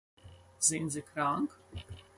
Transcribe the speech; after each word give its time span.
Sind 0.57 0.89
Sie 0.89 1.03
krank? 1.03 1.51